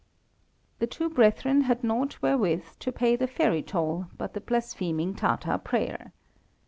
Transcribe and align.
The 0.79 0.87
two 0.87 1.11
brethren 1.11 1.61
had 1.61 1.83
nought 1.83 2.23
wherewith 2.23 2.63
to 2.79 2.91
pay 2.91 3.15
the 3.15 3.27
ferry 3.27 3.61
toll 3.61 4.07
but 4.17 4.33
the 4.33 4.41
blaspheming 4.41 5.13
Tatar 5.13 5.59
prayer. 5.59 6.11